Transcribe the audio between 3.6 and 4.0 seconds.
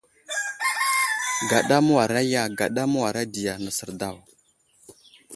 nəsər